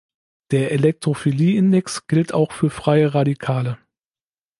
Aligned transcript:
Der 0.49 0.71
Elektrophilie-Index 0.71 2.07
gilt 2.07 2.33
auch 2.33 2.53
für 2.53 2.71
freie 2.71 3.13
Radikale. 3.13 3.77